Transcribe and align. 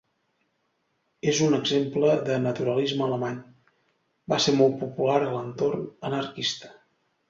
És 1.31 1.41
un 1.47 1.57
exemple 1.57 2.15
de 2.31 2.39
naturalisme 2.47 3.07
alemany, 3.11 3.39
va 4.35 4.43
ser 4.49 4.59
molt 4.59 4.83
popular 4.85 5.23
a 5.31 5.33
l'entorn 5.39 5.91
anarquista. 6.13 6.79